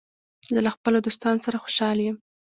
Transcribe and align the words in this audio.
زه 0.53 0.59
له 0.65 0.71
خپلو 0.75 0.97
دوستانو 1.05 1.43
سره 1.45 1.61
خوشحال 1.63 1.97
یم. 2.05 2.17